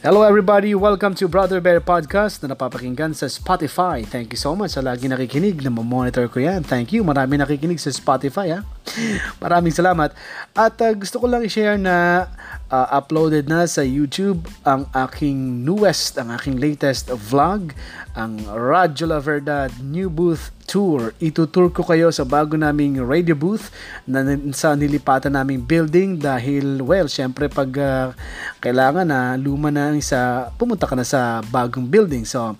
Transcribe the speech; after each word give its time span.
Hello 0.00 0.24
everybody, 0.24 0.72
welcome 0.72 1.12
to 1.12 1.28
Brother 1.28 1.60
Bear 1.60 1.76
Podcast 1.76 2.40
na 2.40 2.56
napapakinggan 2.56 3.12
sa 3.12 3.28
Spotify. 3.28 4.00
Thank 4.00 4.32
you 4.32 4.40
so 4.40 4.56
much 4.56 4.72
sa 4.72 4.80
lagi 4.80 5.04
nakikinig, 5.04 5.60
na 5.60 5.68
monitor 5.68 6.24
ko 6.24 6.40
yan. 6.40 6.64
Thank 6.64 6.96
you, 6.96 7.04
marami 7.04 7.36
nakikinig 7.36 7.76
sa 7.76 7.92
Spotify 7.92 8.48
ha. 8.56 8.64
Maraming 9.42 9.74
salamat. 9.74 10.14
At 10.54 10.74
uh, 10.82 10.92
gusto 10.94 11.22
ko 11.22 11.26
lang 11.30 11.46
i-share 11.46 11.78
na 11.78 12.26
uh, 12.70 12.88
uploaded 12.94 13.50
na 13.50 13.66
sa 13.66 13.82
YouTube 13.82 14.46
ang 14.62 14.86
aking 14.94 15.66
newest, 15.66 16.16
ang 16.18 16.30
aking 16.34 16.58
latest 16.58 17.10
vlog, 17.10 17.74
ang 18.14 18.38
Radyo 18.46 19.10
La 19.10 19.18
Verdad 19.22 19.70
New 19.82 20.10
Booth 20.10 20.50
Tour. 20.66 21.14
Itutour 21.18 21.70
ko 21.74 21.82
kayo 21.82 22.14
sa 22.14 22.22
bago 22.22 22.54
naming 22.54 22.98
radio 23.02 23.34
booth 23.34 23.74
na 24.06 24.22
sa 24.54 24.78
nilipatan 24.78 25.34
naming 25.34 25.62
building 25.62 26.18
dahil, 26.18 26.82
well, 26.82 27.10
syempre 27.10 27.50
pag 27.50 27.70
uh, 27.78 28.14
kailangan 28.62 29.06
na 29.06 29.34
luma 29.34 29.70
na 29.74 29.94
isa, 29.94 30.50
pumunta 30.58 30.86
ka 30.86 30.94
na 30.94 31.06
sa 31.06 31.42
bagong 31.50 31.86
building. 31.86 32.22
So, 32.26 32.54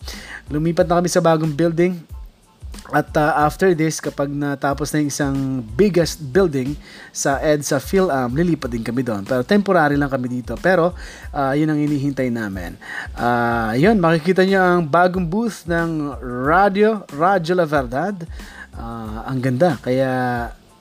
lumipat 0.51 0.91
na 0.91 0.99
kami 0.99 1.11
sa 1.11 1.23
bagong 1.23 1.55
building 1.55 2.20
at 2.91 3.15
uh, 3.15 3.47
after 3.47 3.71
this, 3.71 4.03
kapag 4.03 4.31
natapos 4.31 4.91
na 4.91 5.03
yung 5.03 5.11
isang 5.11 5.37
biggest 5.79 6.19
building 6.35 6.75
sa 7.15 7.39
EDSA 7.39 7.79
PhilAm, 7.79 8.35
lilipat 8.35 8.71
din 8.71 8.83
kami 8.83 9.07
doon. 9.07 9.23
Pero 9.23 9.47
temporary 9.47 9.95
lang 9.95 10.11
kami 10.11 10.27
dito. 10.27 10.59
Pero 10.59 10.91
uh, 11.31 11.53
yun 11.55 11.71
ang 11.71 11.79
inihintay 11.79 12.35
namin. 12.35 12.75
Uh, 13.15 13.79
yun, 13.79 13.99
makikita 14.03 14.43
nyo 14.43 14.59
ang 14.59 14.81
bagong 14.91 15.27
booth 15.27 15.71
ng 15.71 16.19
Radio, 16.23 17.07
Radio 17.15 17.55
La 17.55 17.67
Verdad. 17.67 18.27
Uh, 18.75 19.23
ang 19.23 19.39
ganda. 19.39 19.79
Kaya 19.79 20.11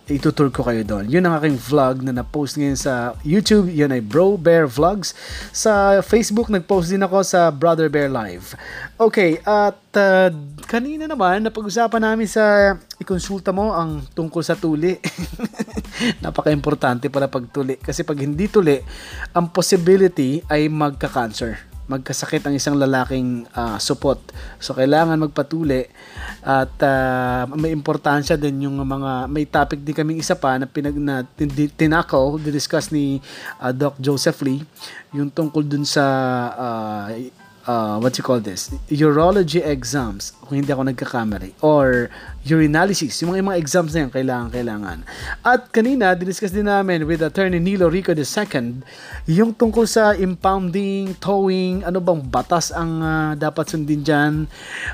itutur 0.09 0.49
ko 0.49 0.65
kayo 0.65 0.81
doon. 0.81 1.05
Yun 1.05 1.29
ang 1.29 1.37
aking 1.37 1.55
vlog 1.61 2.01
na 2.01 2.11
na-post 2.11 2.57
ngayon 2.57 2.75
sa 2.75 3.13
YouTube. 3.21 3.69
Yun 3.69 3.93
ay 3.93 4.01
Bro 4.01 4.41
Bear 4.41 4.65
Vlogs. 4.65 5.13
Sa 5.53 6.01
Facebook, 6.01 6.49
nag-post 6.49 6.89
din 6.89 7.05
ako 7.05 7.21
sa 7.21 7.53
Brother 7.53 7.87
Bear 7.87 8.09
Live. 8.09 8.57
Okay, 8.97 9.37
at 9.45 9.79
uh, 9.95 10.29
kanina 10.65 11.05
naman, 11.05 11.45
napag-usapan 11.45 12.01
namin 12.01 12.25
sa 12.25 12.75
ikonsulta 12.97 13.53
mo 13.53 13.71
ang 13.71 14.01
tungkol 14.17 14.41
sa 14.41 14.57
tuli. 14.57 14.97
Napaka-importante 16.25 17.07
para 17.13 17.29
pagtuli. 17.29 17.77
Kasi 17.77 18.01
pag 18.01 18.17
hindi 18.17 18.49
tuli, 18.49 18.81
ang 19.37 19.53
possibility 19.53 20.41
ay 20.49 20.67
magka-cancer 20.67 21.68
magkasakit 21.89 22.45
ang 22.45 22.53
isang 22.53 22.77
lalaking 22.77 23.49
uh, 23.57 23.81
supot. 23.81 24.21
So 24.61 24.77
kailangan 24.77 25.17
magpatuli 25.17 25.89
at 26.45 26.71
uh, 26.85 27.49
may 27.57 27.73
importansya 27.73 28.37
din 28.37 28.69
yung 28.69 28.77
mga 28.77 29.25
may 29.25 29.49
topic 29.49 29.81
din 29.81 29.97
kaming 29.97 30.21
isa 30.21 30.37
pa 30.37 30.61
na 30.61 30.69
pinag 30.69 30.95
na 30.95 31.25
tinakle, 31.73 32.37
discuss 32.45 32.93
ni 32.93 33.17
uh, 33.57 33.73
Doc 33.73 33.97
Joseph 33.97 34.39
Lee 34.45 34.61
yung 35.09 35.33
tungkol 35.33 35.65
dun 35.65 35.83
sa 35.83 36.05
uh, 36.53 37.05
uh, 37.65 37.97
what 37.99 38.15
you 38.15 38.23
call 38.23 38.39
this, 38.39 38.71
urology 38.87 39.59
exams, 39.65 40.31
kung 40.45 40.61
hindi 40.61 40.71
ako 40.71 40.87
nagkakamali, 40.87 41.57
or 41.59 42.07
urinalysis, 42.45 43.19
yung 43.21 43.35
mga, 43.35 43.37
yung 43.41 43.49
mga 43.51 43.59
exams 43.59 43.91
na 43.95 43.99
yan, 44.05 44.11
kailangan, 44.11 44.49
kailangan. 44.53 44.97
At 45.43 45.61
kanina, 45.73 46.15
diniscuss 46.15 46.53
din 46.53 46.69
namin 46.69 47.03
with 47.03 47.25
Attorney 47.25 47.59
Nilo 47.59 47.91
Rico 47.91 48.15
II, 48.15 48.83
yung 49.27 49.51
tungkol 49.55 49.85
sa 49.89 50.15
impounding, 50.15 51.17
towing, 51.19 51.83
ano 51.83 51.99
bang 51.99 52.21
batas 52.23 52.71
ang 52.71 52.91
uh, 53.03 53.31
dapat 53.35 53.65
sundin 53.67 54.01
dyan, 54.05 54.33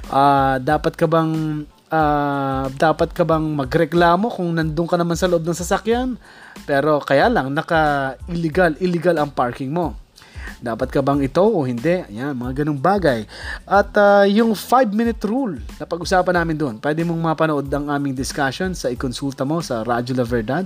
uh, 0.10 0.58
dapat 0.62 0.96
ka 0.98 1.06
bang 1.06 1.64
uh, 1.92 2.66
dapat 2.76 3.14
ka 3.14 3.24
bang 3.24 3.46
magreklamo 3.46 4.28
kung 4.32 4.56
nandun 4.56 4.90
ka 4.90 4.98
naman 4.98 5.16
sa 5.16 5.30
loob 5.30 5.46
ng 5.46 5.58
sasakyan? 5.58 6.18
Pero 6.64 7.04
kaya 7.04 7.28
lang 7.28 7.52
naka 7.52 8.16
illegal 8.32 8.74
illegal 8.80 9.20
ang 9.20 9.32
parking 9.32 9.70
mo 9.70 10.05
dapat 10.60 10.92
ka 10.92 11.00
bang 11.00 11.26
ito 11.26 11.42
o 11.42 11.64
hindi? 11.64 12.04
Ayan, 12.12 12.36
mga 12.36 12.64
ganung 12.64 12.80
bagay. 12.80 13.24
At 13.64 13.92
uh, 13.96 14.26
yung 14.28 14.52
5-minute 14.54 15.22
rule 15.26 15.62
na 15.80 15.86
pag-usapan 15.88 16.36
namin 16.42 16.56
doon, 16.60 16.76
pwede 16.82 17.02
mong 17.08 17.22
mapanood 17.22 17.68
ang 17.72 17.88
aming 17.90 18.14
discussion 18.14 18.76
sa 18.76 18.92
ikonsulta 18.92 19.48
mo 19.48 19.64
sa 19.64 19.82
Radyo 19.82 20.18
La 20.18 20.26
Verdad. 20.28 20.66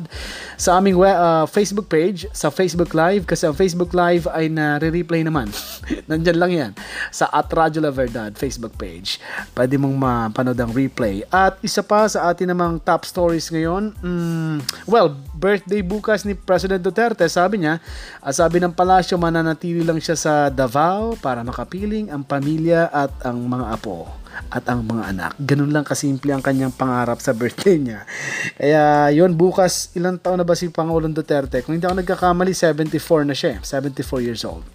Sa 0.57 0.79
aming 0.79 0.97
uh, 0.99 1.45
Facebook 1.45 1.87
page, 1.87 2.25
sa 2.33 2.49
Facebook 2.49 2.91
Live, 2.97 3.29
kasi 3.29 3.45
ang 3.45 3.55
Facebook 3.55 3.93
Live 3.93 4.25
ay 4.31 4.49
na-replay 4.49 5.21
naman. 5.21 5.51
Nandyan 6.09 6.37
lang 6.37 6.51
yan. 6.51 6.71
Sa 7.13 7.29
at 7.29 7.47
Radyo 7.47 7.85
La 7.85 7.93
Verdad 7.93 8.33
Facebook 8.33 8.73
page. 8.79 9.21
Pwede 9.53 9.77
mong 9.77 9.95
mapanood 9.95 10.57
ang 10.57 10.73
replay. 10.73 11.21
At 11.29 11.61
isa 11.61 11.85
pa 11.85 12.09
sa 12.09 12.31
atin 12.31 12.49
namang 12.49 12.81
top 12.81 13.05
stories 13.05 13.51
ngayon, 13.53 13.93
mm, 14.01 14.57
well, 14.89 15.13
birthday 15.37 15.85
bukas 15.85 16.25
ni 16.25 16.33
President 16.33 16.81
Duterte, 16.81 17.29
sabi 17.29 17.61
niya, 17.61 17.77
sabi 18.33 18.57
ng 18.57 18.73
palasyo, 18.73 19.21
mananatili 19.21 19.68
lang 19.85 20.01
siya 20.01 20.17
sa 20.17 20.33
Davao 20.49 21.13
para 21.17 21.45
makapiling 21.45 22.09
ang 22.09 22.25
pamilya 22.25 22.89
at 22.89 23.13
ang 23.25 23.45
mga 23.45 23.65
apo 23.77 24.09
at 24.49 24.65
ang 24.71 24.85
mga 24.87 25.03
anak. 25.13 25.31
Ganun 25.37 25.69
lang 25.69 25.85
kasimple 25.85 26.31
ang 26.33 26.43
kanyang 26.43 26.73
pangarap 26.73 27.19
sa 27.21 27.35
birthday 27.35 27.77
niya. 27.77 28.07
Kaya 28.55 29.13
yon 29.13 29.35
bukas, 29.35 29.93
ilang 29.93 30.17
taon 30.17 30.41
na 30.41 30.47
ba 30.47 30.55
si 30.57 30.71
Pangulong 30.71 31.13
Duterte? 31.13 31.61
Kung 31.61 31.77
hindi 31.77 31.85
ako 31.85 32.01
nagkakamali, 32.01 32.53
74 32.55 33.29
na 33.29 33.35
siya. 33.35 33.59
74 33.61 34.25
years 34.25 34.41
old. 34.47 34.65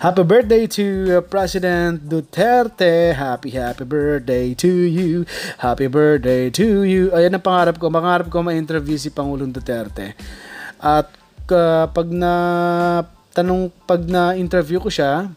Happy 0.00 0.24
birthday 0.24 0.64
to 0.64 0.84
uh, 1.12 1.20
President 1.20 2.08
Duterte. 2.08 3.12
Happy, 3.12 3.52
happy 3.52 3.84
birthday 3.84 4.54
to 4.56 4.70
you. 4.88 5.28
Happy 5.60 5.90
birthday 5.90 6.48
to 6.48 6.86
you. 6.88 7.12
Ayan 7.12 7.36
ang 7.36 7.44
pangarap 7.44 7.76
ko. 7.76 7.92
Pangarap 7.92 8.32
ko 8.32 8.40
ma-interview 8.40 8.96
si 8.96 9.12
Pangulong 9.12 9.52
Duterte. 9.52 10.16
At 10.80 11.10
uh, 11.52 11.84
pag 11.90 12.08
na 12.08 12.32
tanong 13.38 13.70
pag 13.86 14.02
na-interview 14.02 14.82
ko 14.82 14.90
siya, 14.90 15.30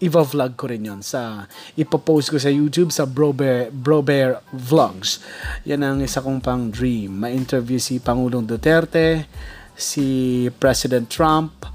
iva-vlog 0.00 0.56
ko 0.56 0.72
rin 0.72 0.88
yon 0.88 1.04
sa 1.04 1.44
ipopost 1.76 2.32
ko 2.32 2.40
sa 2.40 2.48
YouTube 2.48 2.88
sa 2.88 3.04
Bro 3.04 3.36
Bear, 3.36 3.68
Bro 3.68 4.08
Bear 4.08 4.40
Vlogs. 4.50 5.20
Yan 5.68 5.84
ang 5.84 6.00
isa 6.00 6.24
kong 6.24 6.40
pang 6.40 6.72
dream. 6.72 7.20
Ma-interview 7.20 7.76
si 7.76 8.00
Pangulong 8.00 8.48
Duterte, 8.48 9.28
si 9.76 10.48
President 10.56 11.06
Trump, 11.12 11.68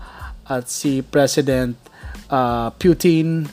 at 0.49 0.65
si 0.65 1.05
President 1.05 1.77
uh, 2.33 2.73
Putin, 2.73 3.45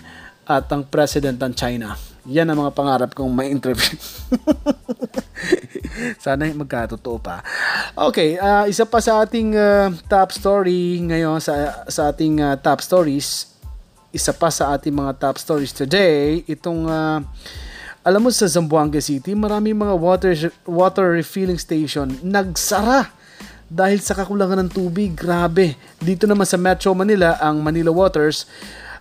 at 0.48 0.64
ang 0.72 0.88
President 0.88 1.36
ng 1.36 1.52
China. 1.52 1.92
Yan 2.24 2.48
ang 2.48 2.64
mga 2.64 2.72
pangarap 2.72 3.10
kong 3.12 3.30
ma-interview. 3.36 4.00
Sana 6.25 6.49
magkatotoo 6.50 7.19
pa. 7.21 7.45
Okay, 7.95 8.37
uh, 8.41 8.67
isa 8.67 8.84
pa 8.89 8.99
sa 8.99 9.22
ating 9.22 9.55
uh, 9.55 9.93
top 10.09 10.33
story 10.34 11.00
ngayon 11.05 11.39
sa 11.39 11.84
sa 11.89 12.11
ating 12.11 12.41
uh, 12.41 12.56
top 12.59 12.81
stories. 12.81 13.53
Isa 14.15 14.31
pa 14.31 14.50
sa 14.50 14.75
ating 14.75 14.95
mga 14.95 15.19
top 15.19 15.37
stories 15.43 15.75
today, 15.75 16.47
itong 16.47 16.87
uh, 16.87 17.19
alam 18.05 18.21
mo 18.21 18.31
sa 18.31 18.47
Zamboanga 18.47 19.00
City, 19.00 19.33
marami 19.34 19.72
mga 19.72 19.97
water 19.97 20.33
water 20.69 21.17
refilling 21.17 21.59
station 21.59 22.12
nagsara 22.22 23.11
dahil 23.65 23.99
sa 23.99 24.15
kakulangan 24.15 24.61
ng 24.62 24.71
tubig. 24.71 25.16
Grabe. 25.16 25.75
Dito 25.99 26.28
naman 26.28 26.45
sa 26.45 26.61
Metro 26.61 26.93
Manila, 26.93 27.41
ang 27.41 27.65
Manila 27.65 27.91
Waters 27.91 28.47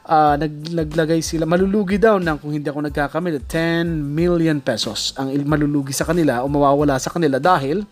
uh, 0.08 0.36
nag, 0.36 0.54
naglagay 0.72 1.24
sila, 1.24 1.48
malulugi 1.48 2.00
daw 2.00 2.20
ng 2.20 2.38
kung 2.40 2.52
hindi 2.56 2.68
ako 2.68 2.88
nagkakamali, 2.88 3.44
10 3.48 3.88
million 4.04 4.58
pesos 4.60 5.16
ang 5.16 5.32
malulugi 5.48 5.96
sa 5.96 6.08
kanila 6.08 6.44
o 6.44 6.48
mawawala 6.52 7.00
sa 7.00 7.12
kanila 7.12 7.40
dahil 7.40 7.88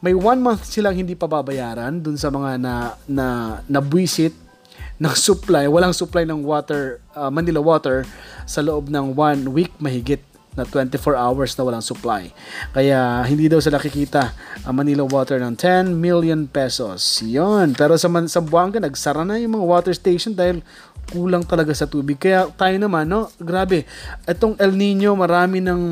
may 0.00 0.16
one 0.16 0.40
month 0.40 0.64
silang 0.64 0.96
hindi 0.96 1.12
pa 1.12 1.28
babayaran 1.28 2.00
dun 2.00 2.16
sa 2.16 2.32
mga 2.32 2.56
na, 2.56 2.74
na 3.04 3.26
nabwisit 3.68 4.32
ng 5.02 5.14
supply, 5.16 5.64
walang 5.64 5.96
supply 5.96 6.28
ng 6.28 6.44
water, 6.44 7.00
uh, 7.16 7.32
Manila 7.32 7.60
Water 7.64 8.04
sa 8.44 8.60
loob 8.60 8.92
ng 8.92 9.16
one 9.16 9.48
week 9.48 9.72
mahigit 9.80 10.20
na 10.58 10.66
24 10.66 11.14
hours 11.14 11.54
na 11.54 11.62
walang 11.62 11.84
supply. 11.84 12.30
Kaya 12.74 13.22
hindi 13.26 13.46
daw 13.46 13.62
sila 13.62 13.78
kikita 13.78 14.34
ang 14.66 14.74
Manila 14.74 15.06
Water 15.06 15.38
ng 15.38 15.54
10 15.54 15.94
million 15.94 16.46
pesos. 16.50 17.22
Yon. 17.22 17.74
Pero 17.78 17.94
sa, 17.94 18.10
sa 18.26 18.40
Buanga, 18.42 18.82
nagsara 18.82 19.22
na 19.22 19.38
yung 19.38 19.58
mga 19.58 19.66
water 19.66 19.94
station 19.94 20.34
dahil 20.34 20.62
kulang 21.10 21.46
talaga 21.46 21.74
sa 21.74 21.86
tubig. 21.86 22.18
Kaya 22.18 22.50
tayo 22.54 22.76
naman, 22.78 23.06
no, 23.10 23.30
grabe. 23.38 23.86
Itong 24.26 24.58
El 24.58 24.74
Nino, 24.74 25.14
marami 25.14 25.62
ng 25.62 25.82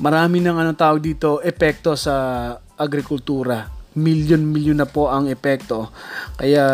marami 0.00 0.38
ng 0.40 0.56
ano 0.56 0.72
tawag 0.72 1.02
dito, 1.02 1.44
epekto 1.44 1.92
sa 1.98 2.56
agrikultura 2.78 3.77
milyon-milyon 3.96 4.78
na 4.78 4.88
po 4.88 5.08
ang 5.08 5.26
epekto. 5.32 5.88
Kaya 6.36 6.64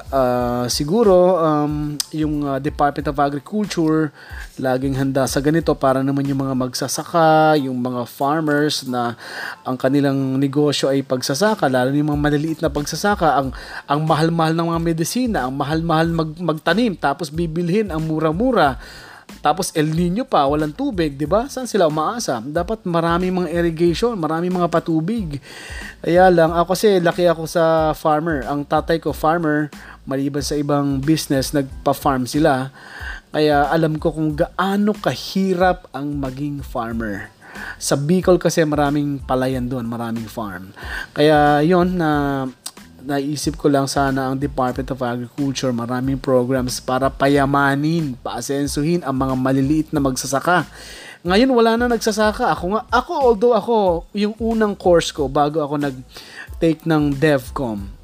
uh, 0.00 0.64
siguro 0.70 1.36
um, 1.42 1.98
yung 2.14 2.46
uh, 2.46 2.62
Department 2.62 3.10
of 3.10 3.18
Agriculture 3.18 4.14
laging 4.56 4.94
handa 4.96 5.26
sa 5.26 5.42
ganito 5.42 5.74
para 5.74 6.00
naman 6.00 6.24
yung 6.28 6.40
mga 6.40 6.54
magsasaka, 6.54 7.58
yung 7.58 7.80
mga 7.80 8.06
farmers 8.06 8.86
na 8.86 9.18
ang 9.66 9.74
kanilang 9.74 10.38
negosyo 10.38 10.88
ay 10.88 11.02
pagsasaka, 11.02 11.66
lalo 11.66 11.92
yung 11.92 12.14
mga 12.14 12.22
maliliit 12.22 12.60
na 12.62 12.70
pagsasaka, 12.72 13.40
ang 13.40 13.48
ang 13.90 14.00
mahal-mahal 14.06 14.54
ng 14.54 14.68
mga 14.70 14.82
medisina, 14.82 15.38
ang 15.48 15.54
mahal-mahal 15.58 16.08
mag, 16.08 16.30
magtanim 16.38 16.94
tapos 16.94 17.28
bibilhin 17.28 17.90
ang 17.90 18.06
mura-mura 18.06 18.78
Tapos 19.40 19.72
El 19.72 19.92
Nino 19.96 20.28
pa, 20.28 20.44
walang 20.44 20.72
tubig, 20.76 21.16
'di 21.16 21.24
ba? 21.24 21.48
Saan 21.48 21.64
sila 21.64 21.88
umaasa? 21.88 22.44
Dapat 22.44 22.84
maraming 22.84 23.32
mga 23.32 23.48
irrigation, 23.56 24.16
maraming 24.16 24.52
mga 24.52 24.68
patubig. 24.68 25.40
Kaya 26.04 26.28
lang 26.28 26.52
ako 26.52 26.76
kasi 26.76 27.00
laki 27.00 27.24
ako 27.24 27.48
sa 27.48 27.96
farmer. 27.96 28.44
Ang 28.44 28.68
tatay 28.68 29.00
ko 29.00 29.16
farmer, 29.16 29.72
maliban 30.04 30.44
sa 30.44 30.56
ibang 30.56 31.00
business, 31.00 31.56
nagpa-farm 31.56 32.28
sila. 32.28 32.72
Kaya 33.32 33.68
alam 33.72 33.96
ko 33.96 34.12
kung 34.12 34.36
gaano 34.36 34.92
kahirap 34.92 35.88
ang 35.96 36.20
maging 36.20 36.60
farmer. 36.60 37.32
Sa 37.80 37.96
Bicol 37.96 38.36
kasi 38.36 38.62
maraming 38.62 39.24
palayan 39.24 39.66
doon, 39.66 39.88
maraming 39.88 40.28
farm. 40.28 40.74
Kaya 41.16 41.64
yon 41.64 41.96
na 41.96 42.10
naisip 43.04 43.60
ko 43.60 43.68
lang 43.68 43.84
sana 43.84 44.30
ang 44.30 44.36
Department 44.36 44.88
of 44.92 45.00
Agriculture 45.04 45.72
maraming 45.72 46.16
programs 46.16 46.80
para 46.80 47.12
payamanin, 47.12 48.16
paasensuhin 48.20 49.04
ang 49.04 49.16
mga 49.16 49.34
maliliit 49.36 49.88
na 49.92 50.00
magsasaka. 50.00 50.64
Ngayon 51.20 51.52
wala 51.52 51.76
na 51.76 51.92
nagsasaka. 51.92 52.48
Ako 52.56 52.64
nga, 52.72 52.82
ako 52.88 53.12
although 53.12 53.54
ako 53.56 53.76
yung 54.16 54.32
unang 54.40 54.72
course 54.72 55.12
ko 55.12 55.28
bago 55.28 55.60
ako 55.60 55.76
nag 55.76 55.96
take 56.56 56.88
ng 56.88 57.12
DevCom 57.16 57.99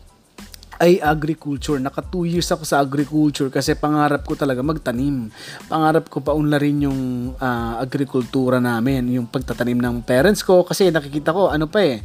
ay 0.81 1.00
agriculture. 1.00 1.81
Naka 1.81 2.05
2 2.05 2.37
years 2.37 2.49
ako 2.52 2.64
sa 2.64 2.81
agriculture 2.84 3.49
kasi 3.49 3.76
pangarap 3.76 4.25
ko 4.25 4.37
talaga 4.37 4.61
magtanim. 4.61 5.32
Pangarap 5.69 6.08
ko 6.12 6.20
pa 6.20 6.37
unlarin 6.37 6.87
yung 6.87 7.00
uh, 7.37 7.81
agrikultura 7.81 8.61
namin, 8.61 9.08
yung 9.12 9.26
pagtatanim 9.28 9.78
ng 9.81 9.96
parents 10.05 10.44
ko 10.44 10.64
kasi 10.64 10.93
nakikita 10.93 11.32
ko 11.32 11.49
ano 11.49 11.69
pa 11.69 11.81
eh, 11.84 12.05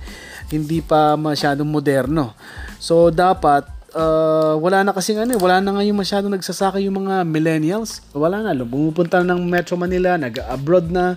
hindi 0.51 0.79
pa 0.79 1.19
masyadong 1.19 1.67
moderno. 1.67 2.35
So 2.79 3.11
dapat 3.11 3.81
uh, 3.95 4.55
wala 4.59 4.83
na 4.83 4.91
kasi 4.95 5.15
ano, 5.15 5.31
eh, 5.35 5.39
wala 5.39 5.59
na 5.59 5.75
ngayon 5.79 5.95
masyadong 5.95 6.33
nagsasaka 6.35 6.79
yung 6.83 7.05
mga 7.05 7.27
millennials. 7.27 8.03
Wala 8.15 8.43
na, 8.43 8.55
pumupunta 8.63 9.23
ng 9.23 9.39
Metro 9.47 9.75
Manila, 9.75 10.15
nag-abroad 10.15 10.87
na, 10.91 11.15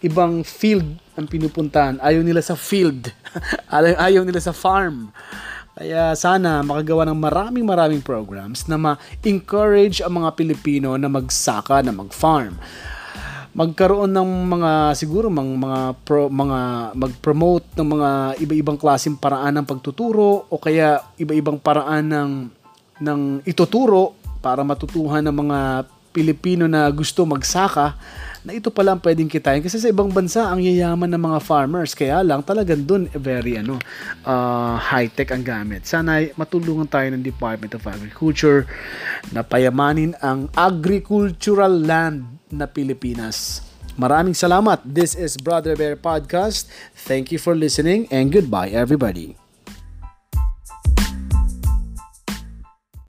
ibang 0.00 0.40
field 0.44 0.96
ang 1.16 1.28
pinupuntahan. 1.28 2.00
Ayaw 2.00 2.24
nila 2.24 2.40
sa 2.40 2.56
field. 2.56 3.12
ayaw 4.06 4.24
nila 4.24 4.40
sa 4.40 4.56
farm. 4.56 5.12
Kaya 5.80 6.12
sana 6.12 6.60
makagawa 6.60 7.08
ng 7.08 7.16
maraming 7.16 7.64
maraming 7.64 8.04
programs 8.04 8.68
na 8.68 8.76
ma-encourage 8.76 10.04
ang 10.04 10.20
mga 10.20 10.36
Pilipino 10.36 10.92
na 11.00 11.08
magsaka, 11.08 11.80
na 11.80 11.88
mag-farm. 11.88 12.52
Magkaroon 13.56 14.12
ng 14.12 14.30
mga 14.44 14.92
siguro 14.92 15.32
mga 15.32 15.56
mga 15.56 15.80
pro, 16.04 16.28
mga 16.28 16.60
mag-promote 16.92 17.64
ng 17.80 17.88
mga 17.96 18.10
iba-ibang 18.44 18.76
klaseng 18.76 19.16
paraan 19.16 19.56
ng 19.56 19.64
pagtuturo 19.64 20.44
o 20.52 20.60
kaya 20.60 21.00
iba-ibang 21.16 21.56
paraan 21.56 22.12
ng 22.12 22.30
ng 23.00 23.20
ituturo 23.48 24.12
para 24.44 24.60
matutuhan 24.60 25.24
ng 25.24 25.36
mga 25.48 25.58
Pilipino 26.12 26.68
na 26.68 26.92
gusto 26.92 27.24
magsaka 27.24 27.96
na 28.44 28.56
ito 28.56 28.72
pala 28.72 28.96
ang 28.96 29.02
pwedeng 29.02 29.28
kitain 29.28 29.60
kasi 29.60 29.76
sa 29.76 29.88
ibang 29.88 30.08
bansa 30.08 30.48
ang 30.48 30.60
yayaman 30.60 31.08
ng 31.12 31.22
mga 31.22 31.38
farmers 31.44 31.92
kaya 31.92 32.24
lang 32.24 32.40
talagang 32.40 32.84
dun 32.84 33.04
very 33.12 33.60
ano 33.60 33.76
uh, 34.24 34.80
high 34.80 35.08
tech 35.12 35.32
ang 35.32 35.44
gamit 35.44 35.84
sana 35.84 36.24
matulungan 36.36 36.88
tayo 36.88 37.08
ng 37.12 37.22
Department 37.24 37.76
of 37.76 37.84
Agriculture 37.84 38.64
na 39.32 39.44
payamanin 39.44 40.16
ang 40.24 40.48
agricultural 40.56 41.72
land 41.72 42.24
na 42.52 42.66
Pilipinas 42.66 43.64
Maraming 44.00 44.32
salamat. 44.32 44.80
This 44.86 45.12
is 45.12 45.36
Brother 45.36 45.76
Bear 45.76 45.92
Podcast. 45.92 46.72
Thank 46.96 47.34
you 47.34 47.42
for 47.42 47.52
listening 47.52 48.08
and 48.08 48.32
goodbye 48.32 48.72
everybody. 48.72 49.39